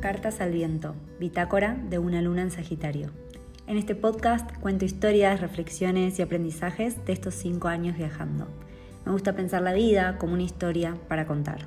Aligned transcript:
Cartas 0.00 0.40
al 0.40 0.50
Viento, 0.50 0.94
bitácora 1.18 1.76
de 1.90 1.98
una 1.98 2.22
luna 2.22 2.40
en 2.40 2.50
Sagitario. 2.50 3.10
En 3.66 3.76
este 3.76 3.94
podcast 3.94 4.50
cuento 4.56 4.86
historias, 4.86 5.42
reflexiones 5.42 6.18
y 6.18 6.22
aprendizajes 6.22 7.04
de 7.04 7.12
estos 7.12 7.34
cinco 7.34 7.68
años 7.68 7.98
viajando. 7.98 8.48
Me 9.04 9.12
gusta 9.12 9.34
pensar 9.34 9.60
la 9.60 9.74
vida 9.74 10.16
como 10.16 10.32
una 10.32 10.42
historia 10.42 10.96
para 11.06 11.26
contar. 11.26 11.66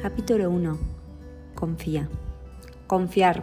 Capítulo 0.00 0.50
1. 0.50 0.78
Confía. 1.56 2.08
Confiar 2.86 3.42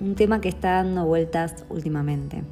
un 0.00 0.14
tema 0.14 0.40
que 0.40 0.48
está 0.48 0.82
dando 0.82 1.04
vueltas 1.06 1.64
últimamente. 1.68 2.42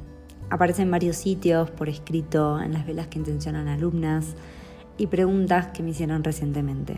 Aparece 0.49 0.83
en 0.83 0.91
varios 0.91 1.17
sitios, 1.17 1.71
por 1.71 1.89
escrito, 1.89 2.61
en 2.61 2.73
las 2.73 2.85
velas 2.85 3.07
que 3.07 3.19
intencionan 3.19 3.67
alumnas 3.67 4.35
y 4.97 5.07
preguntas 5.07 5.67
que 5.67 5.83
me 5.83 5.91
hicieron 5.91 6.23
recientemente. 6.23 6.97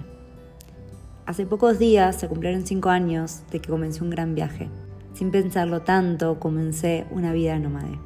Hace 1.26 1.46
pocos 1.46 1.80
días 1.80 2.16
se 2.16 2.28
cumplieron 2.28 2.66
cinco 2.66 2.90
años 2.90 3.42
de 3.52 3.60
que 3.60 3.70
comencé 3.70 4.04
un 4.04 4.10
gran 4.10 4.36
viaje. 4.36 4.70
Sin 5.14 5.32
pensarlo 5.32 5.82
tanto, 5.82 6.40
comencé 6.40 7.06
una 7.12 7.34
vida 7.34 7.58
nómade. 7.60 8.00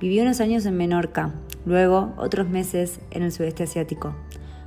Viví 0.00 0.20
unos 0.20 0.40
años 0.40 0.64
en 0.64 0.76
Menorca, 0.76 1.34
luego 1.66 2.14
otros 2.16 2.48
meses 2.48 3.00
en 3.10 3.22
el 3.22 3.32
sudeste 3.32 3.64
asiático, 3.64 4.14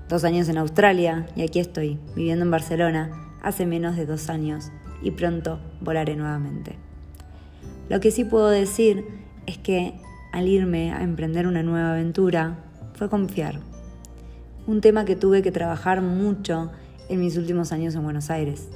dos 0.08 0.24
años 0.24 0.50
en 0.50 0.60
Australia 0.60 1.26
y 1.36 1.42
aquí 1.42 1.60
estoy, 1.60 2.00
viviendo 2.16 2.46
en 2.46 2.52
Barcelona 2.52 3.10
hace 3.42 3.66
menos 3.66 3.96
de 3.96 4.06
dos 4.06 4.30
años 4.30 4.72
y 5.02 5.12
pronto 5.12 5.60
volaré 5.82 6.16
nuevamente. 6.16 6.78
Lo 7.94 8.00
que 8.00 8.10
sí 8.10 8.26
puedo 8.26 8.50
decir 8.50 9.06
es 9.46 9.60
que 9.60 9.94
al 10.32 10.48
irme 10.48 10.92
a 10.92 11.04
emprender 11.04 11.46
una 11.46 11.62
nueva 11.62 11.92
aventura 11.92 12.58
fue 12.96 13.08
confiar. 13.08 13.60
Un 14.66 14.82
tema 14.82 15.06
que 15.06 15.16
tuve 15.16 15.44
que 15.44 15.52
trabajar 15.52 16.02
mucho 16.02 16.72
en 17.08 17.20
mis 17.20 17.38
últimos 17.38 17.72
años 17.72 17.94
en 17.94 18.04
Buenos 18.04 18.32
Aires, 18.32 18.68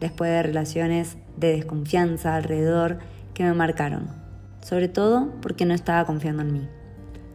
después 0.00 0.30
de 0.30 0.42
relaciones 0.42 1.16
de 1.38 1.52
desconfianza 1.52 2.36
alrededor 2.36 2.98
que 3.32 3.42
me 3.42 3.54
marcaron, 3.54 4.08
sobre 4.60 4.88
todo 4.88 5.32
porque 5.40 5.64
no 5.64 5.72
estaba 5.72 6.04
confiando 6.04 6.42
en 6.42 6.52
mí, 6.52 6.68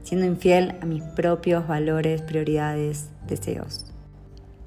siendo 0.03 0.27
infiel 0.27 0.75
a 0.81 0.85
mis 0.85 1.01
propios 1.01 1.67
valores, 1.67 2.21
prioridades, 2.21 3.09
deseos. 3.27 3.91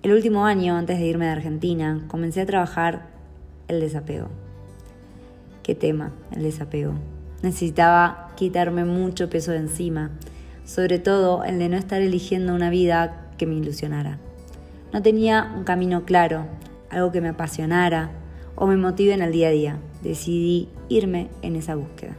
El 0.02 0.10
último 0.10 0.46
año, 0.46 0.74
antes 0.74 0.98
de 0.98 1.06
irme 1.06 1.26
de 1.26 1.30
Argentina, 1.30 2.02
comencé 2.08 2.40
a 2.40 2.46
trabajar 2.46 3.06
el 3.68 3.78
desapego. 3.78 4.45
¿Qué 5.66 5.74
tema? 5.74 6.12
El 6.30 6.44
desapego. 6.44 6.92
Necesitaba 7.42 8.30
quitarme 8.36 8.84
mucho 8.84 9.28
peso 9.28 9.50
de 9.50 9.58
encima, 9.58 10.12
sobre 10.64 11.00
todo 11.00 11.42
el 11.42 11.58
de 11.58 11.68
no 11.68 11.76
estar 11.76 12.00
eligiendo 12.00 12.54
una 12.54 12.70
vida 12.70 13.32
que 13.36 13.46
me 13.46 13.56
ilusionara. 13.56 14.20
No 14.92 15.02
tenía 15.02 15.52
un 15.56 15.64
camino 15.64 16.04
claro, 16.04 16.46
algo 16.88 17.10
que 17.10 17.20
me 17.20 17.30
apasionara 17.30 18.12
o 18.54 18.68
me 18.68 18.76
motive 18.76 19.12
en 19.12 19.22
el 19.22 19.32
día 19.32 19.48
a 19.48 19.50
día. 19.50 19.78
Decidí 20.04 20.68
irme 20.88 21.30
en 21.42 21.56
esa 21.56 21.74
búsqueda. 21.74 22.14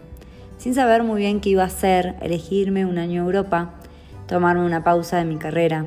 Sin 0.58 0.76
saber 0.76 1.04
muy 1.04 1.22
bien 1.22 1.40
qué 1.40 1.52
iba 1.52 1.64
a 1.64 1.68
hacer, 1.68 2.18
elegirme 2.20 2.86
un 2.86 2.98
año 2.98 3.22
en 3.22 3.28
Europa, 3.28 3.76
tomarme 4.28 4.66
una 4.66 4.84
pausa 4.84 5.20
de 5.20 5.24
mi 5.24 5.38
carrera, 5.38 5.86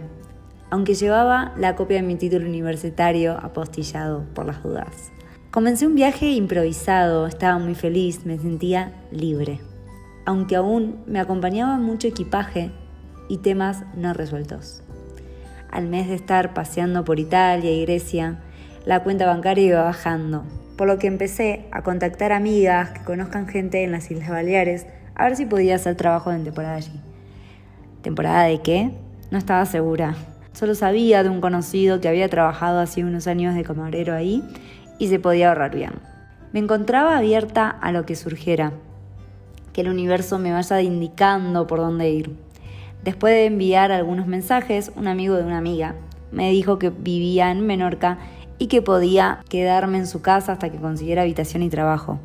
aunque 0.70 0.94
llevaba 0.94 1.52
la 1.58 1.76
copia 1.76 1.98
de 1.98 2.04
mi 2.04 2.14
título 2.14 2.46
universitario 2.46 3.32
apostillado 3.32 4.24
por 4.32 4.46
las 4.46 4.62
dudas. 4.62 5.12
Comencé 5.50 5.84
un 5.84 5.96
viaje 5.96 6.30
improvisado, 6.30 7.26
estaba 7.26 7.58
muy 7.58 7.74
feliz, 7.74 8.24
me 8.24 8.38
sentía 8.38 8.92
libre, 9.10 9.58
aunque 10.24 10.54
aún 10.54 11.02
me 11.08 11.18
acompañaba 11.18 11.76
mucho 11.76 12.06
equipaje 12.06 12.70
y 13.28 13.38
temas 13.38 13.82
no 13.96 14.14
resueltos. 14.14 14.84
Al 15.68 15.88
mes 15.88 16.06
de 16.06 16.14
estar 16.14 16.54
paseando 16.54 17.04
por 17.04 17.18
Italia 17.18 17.72
y 17.72 17.82
Grecia, 17.82 18.38
la 18.86 19.02
cuenta 19.02 19.26
bancaria 19.26 19.66
iba 19.66 19.82
bajando, 19.82 20.44
por 20.76 20.86
lo 20.86 21.00
que 21.00 21.08
empecé 21.08 21.66
a 21.72 21.82
contactar 21.82 22.30
amigas 22.30 22.90
que 22.90 23.02
conozcan 23.02 23.48
gente 23.48 23.82
en 23.82 23.90
las 23.90 24.08
Islas 24.08 24.30
Baleares 24.30 24.86
a 25.16 25.24
ver 25.24 25.34
si 25.34 25.46
podía 25.46 25.74
hacer 25.74 25.96
trabajo 25.96 26.30
en 26.30 26.44
temporada 26.44 26.76
allí. 26.76 27.00
¿Temporada 28.02 28.44
de 28.44 28.62
qué? 28.62 28.92
No 29.32 29.38
estaba 29.38 29.66
segura. 29.66 30.14
Solo 30.52 30.76
sabía 30.76 31.22
de 31.22 31.28
un 31.28 31.40
conocido 31.40 32.00
que 32.00 32.08
había 32.08 32.28
trabajado 32.28 32.80
hace 32.80 33.04
unos 33.04 33.26
años 33.26 33.54
de 33.54 33.64
camarero 33.64 34.14
ahí 34.14 34.44
y 35.00 35.08
se 35.08 35.18
podía 35.18 35.48
ahorrar 35.48 35.74
bien. 35.74 35.94
Me 36.52 36.60
encontraba 36.60 37.16
abierta 37.16 37.68
a 37.68 37.90
lo 37.90 38.06
que 38.06 38.14
surgiera, 38.14 38.72
que 39.72 39.80
el 39.80 39.88
universo 39.88 40.38
me 40.38 40.52
vaya 40.52 40.80
indicando 40.82 41.66
por 41.66 41.80
dónde 41.80 42.10
ir. 42.10 42.36
Después 43.02 43.32
de 43.32 43.46
enviar 43.46 43.90
algunos 43.90 44.26
mensajes, 44.26 44.92
un 44.94 45.08
amigo 45.08 45.36
de 45.36 45.44
una 45.44 45.58
amiga 45.58 45.96
me 46.30 46.50
dijo 46.50 46.78
que 46.78 46.90
vivía 46.90 47.50
en 47.50 47.66
Menorca 47.66 48.18
y 48.58 48.66
que 48.66 48.82
podía 48.82 49.40
quedarme 49.48 49.98
en 49.98 50.06
su 50.06 50.20
casa 50.20 50.52
hasta 50.52 50.70
que 50.70 50.78
consiguiera 50.78 51.22
habitación 51.22 51.62
y 51.62 51.70
trabajo. 51.70 52.20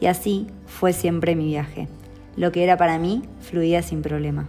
Y 0.00 0.06
así 0.06 0.46
fue 0.66 0.92
siempre 0.92 1.34
mi 1.34 1.46
viaje. 1.46 1.88
Lo 2.36 2.52
que 2.52 2.62
era 2.62 2.76
para 2.76 2.98
mí 2.98 3.22
fluía 3.40 3.82
sin 3.82 4.00
problema. 4.00 4.48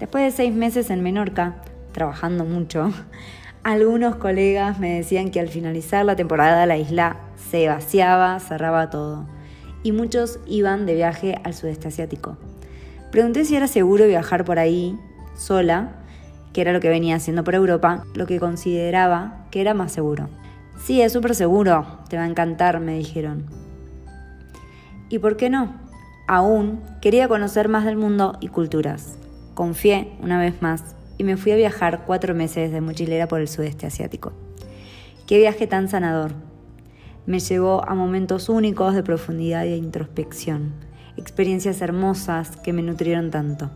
Después 0.00 0.24
de 0.24 0.30
seis 0.30 0.54
meses 0.54 0.88
en 0.88 1.02
Menorca, 1.02 1.56
trabajando 1.92 2.44
mucho, 2.44 2.90
algunos 3.64 4.16
colegas 4.16 4.78
me 4.78 4.94
decían 4.94 5.30
que 5.30 5.40
al 5.40 5.48
finalizar 5.48 6.04
la 6.04 6.16
temporada 6.16 6.66
la 6.66 6.76
isla 6.76 7.16
se 7.50 7.66
vaciaba, 7.66 8.38
cerraba 8.38 8.90
todo, 8.90 9.26
y 9.82 9.92
muchos 9.92 10.38
iban 10.46 10.84
de 10.84 10.94
viaje 10.94 11.40
al 11.44 11.54
sudeste 11.54 11.88
asiático. 11.88 12.36
Pregunté 13.10 13.44
si 13.46 13.56
era 13.56 13.66
seguro 13.66 14.06
viajar 14.06 14.44
por 14.44 14.58
ahí 14.58 14.98
sola, 15.34 15.92
que 16.52 16.60
era 16.60 16.72
lo 16.72 16.80
que 16.80 16.90
venía 16.90 17.16
haciendo 17.16 17.42
por 17.42 17.54
Europa, 17.54 18.04
lo 18.14 18.26
que 18.26 18.38
consideraba 18.38 19.46
que 19.50 19.62
era 19.62 19.72
más 19.72 19.92
seguro. 19.92 20.28
Sí, 20.78 21.00
es 21.00 21.12
súper 21.12 21.34
seguro, 21.34 21.86
te 22.08 22.18
va 22.18 22.24
a 22.24 22.28
encantar, 22.28 22.80
me 22.80 22.98
dijeron. 22.98 23.46
¿Y 25.08 25.20
por 25.20 25.36
qué 25.36 25.48
no? 25.48 25.72
Aún 26.26 26.82
quería 27.00 27.28
conocer 27.28 27.68
más 27.68 27.84
del 27.84 27.96
mundo 27.96 28.36
y 28.40 28.48
culturas. 28.48 29.16
Confié, 29.54 30.12
una 30.20 30.38
vez 30.38 30.60
más, 30.60 30.96
y 31.18 31.24
me 31.24 31.36
fui 31.36 31.52
a 31.52 31.56
viajar 31.56 32.04
cuatro 32.06 32.34
meses 32.34 32.72
de 32.72 32.80
mochilera 32.80 33.28
por 33.28 33.40
el 33.40 33.48
sudeste 33.48 33.86
asiático. 33.86 34.32
Qué 35.26 35.38
viaje 35.38 35.66
tan 35.66 35.88
sanador. 35.88 36.32
Me 37.26 37.40
llevó 37.40 37.88
a 37.88 37.94
momentos 37.94 38.48
únicos 38.48 38.94
de 38.94 39.02
profundidad 39.02 39.64
e 39.64 39.76
introspección, 39.76 40.74
experiencias 41.16 41.80
hermosas 41.80 42.56
que 42.56 42.72
me 42.72 42.82
nutrieron 42.82 43.30
tanto 43.30 43.70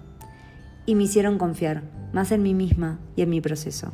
y 0.84 0.94
me 0.94 1.04
hicieron 1.04 1.38
confiar 1.38 1.82
más 2.12 2.32
en 2.32 2.42
mí 2.42 2.54
misma 2.54 2.98
y 3.14 3.22
en 3.22 3.30
mi 3.30 3.40
proceso. 3.40 3.92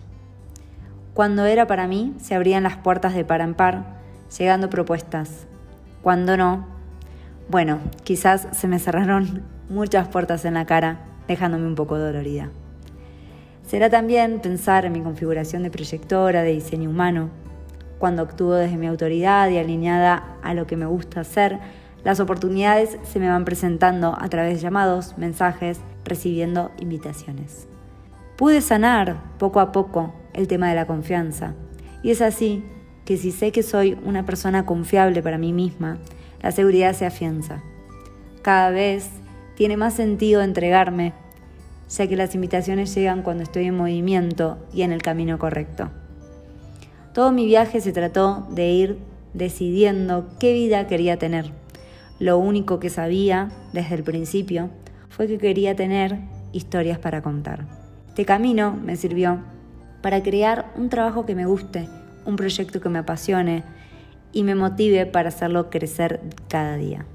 Cuando 1.12 1.44
era 1.44 1.66
para 1.66 1.86
mí, 1.86 2.14
se 2.18 2.34
abrían 2.34 2.62
las 2.62 2.76
puertas 2.76 3.14
de 3.14 3.24
par 3.24 3.40
en 3.40 3.54
par, 3.54 4.00
llegando 4.36 4.70
propuestas. 4.70 5.46
Cuando 6.02 6.36
no, 6.36 6.66
bueno, 7.48 7.78
quizás 8.04 8.48
se 8.52 8.68
me 8.68 8.78
cerraron 8.78 9.42
muchas 9.68 10.08
puertas 10.08 10.44
en 10.44 10.54
la 10.54 10.66
cara, 10.66 11.00
dejándome 11.28 11.66
un 11.66 11.74
poco 11.74 11.98
dolorida. 11.98 12.50
Será 13.66 13.88
también 13.88 14.40
pensar 14.40 14.84
en 14.84 14.92
mi 14.92 15.00
configuración 15.00 15.62
de 15.62 15.70
proyectora 15.70 16.42
de 16.42 16.52
diseño 16.52 16.90
humano. 16.90 17.30
Cuando 17.98 18.22
actúo 18.22 18.54
desde 18.54 18.76
mi 18.76 18.86
autoridad 18.86 19.48
y 19.48 19.58
alineada 19.58 20.36
a 20.42 20.52
lo 20.52 20.66
que 20.66 20.76
me 20.76 20.84
gusta 20.86 21.20
hacer, 21.20 21.58
las 22.04 22.20
oportunidades 22.20 22.98
se 23.02 23.18
me 23.18 23.30
van 23.30 23.46
presentando 23.46 24.14
a 24.20 24.28
través 24.28 24.54
de 24.54 24.60
llamados, 24.60 25.16
mensajes, 25.16 25.80
recibiendo 26.04 26.70
invitaciones. 26.78 27.66
Pude 28.36 28.60
sanar 28.60 29.22
poco 29.38 29.60
a 29.60 29.72
poco 29.72 30.12
el 30.34 30.46
tema 30.46 30.68
de 30.68 30.74
la 30.74 30.86
confianza. 30.86 31.54
Y 32.02 32.10
es 32.10 32.20
así 32.20 32.62
que 33.06 33.16
si 33.16 33.32
sé 33.32 33.52
que 33.52 33.62
soy 33.62 33.98
una 34.04 34.26
persona 34.26 34.66
confiable 34.66 35.22
para 35.22 35.38
mí 35.38 35.54
misma, 35.54 35.98
la 36.42 36.52
seguridad 36.52 36.92
se 36.92 37.06
afianza. 37.06 37.62
Cada 38.42 38.68
vez 38.68 39.08
tiene 39.54 39.78
más 39.78 39.94
sentido 39.94 40.42
entregarme 40.42 41.14
ya 41.88 42.06
que 42.06 42.16
las 42.16 42.34
invitaciones 42.34 42.94
llegan 42.94 43.22
cuando 43.22 43.42
estoy 43.42 43.66
en 43.66 43.76
movimiento 43.76 44.58
y 44.72 44.82
en 44.82 44.92
el 44.92 45.02
camino 45.02 45.38
correcto. 45.38 45.90
Todo 47.12 47.30
mi 47.32 47.46
viaje 47.46 47.80
se 47.80 47.92
trató 47.92 48.46
de 48.50 48.70
ir 48.70 48.98
decidiendo 49.34 50.28
qué 50.38 50.52
vida 50.52 50.86
quería 50.86 51.18
tener. 51.18 51.50
Lo 52.18 52.38
único 52.38 52.80
que 52.80 52.90
sabía 52.90 53.50
desde 53.72 53.96
el 53.96 54.02
principio 54.02 54.70
fue 55.10 55.26
que 55.26 55.38
quería 55.38 55.76
tener 55.76 56.18
historias 56.52 56.98
para 56.98 57.22
contar. 57.22 57.66
Este 58.08 58.24
camino 58.24 58.72
me 58.72 58.96
sirvió 58.96 59.40
para 60.02 60.22
crear 60.22 60.72
un 60.76 60.88
trabajo 60.88 61.26
que 61.26 61.34
me 61.34 61.46
guste, 61.46 61.88
un 62.26 62.36
proyecto 62.36 62.80
que 62.80 62.88
me 62.88 63.00
apasione 63.00 63.64
y 64.32 64.42
me 64.42 64.54
motive 64.54 65.06
para 65.06 65.28
hacerlo 65.28 65.70
crecer 65.70 66.20
cada 66.48 66.76
día. 66.76 67.06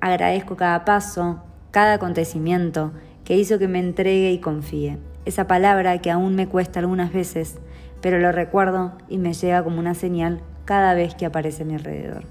Agradezco 0.00 0.56
cada 0.56 0.84
paso, 0.84 1.42
cada 1.70 1.94
acontecimiento 1.94 2.92
que 3.24 3.36
hizo 3.36 3.58
que 3.58 3.68
me 3.68 3.78
entregue 3.78 4.32
y 4.32 4.38
confíe. 4.38 4.98
Esa 5.24 5.46
palabra 5.46 5.98
que 5.98 6.10
aún 6.10 6.34
me 6.34 6.46
cuesta 6.46 6.80
algunas 6.80 7.12
veces, 7.12 7.56
pero 8.00 8.18
lo 8.18 8.32
recuerdo 8.32 8.92
y 9.08 9.18
me 9.18 9.32
llega 9.32 9.64
como 9.64 9.78
una 9.78 9.94
señal 9.94 10.40
cada 10.64 10.94
vez 10.94 11.14
que 11.14 11.26
aparece 11.26 11.62
a 11.62 11.66
mi 11.66 11.74
alrededor. 11.74 12.24